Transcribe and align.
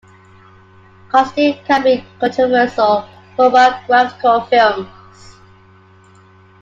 Casting 1.11 1.63
can 1.65 1.83
be 1.83 2.03
controversial 2.19 3.07
for 3.35 3.51
biographical 3.51 4.41
films. 4.47 5.35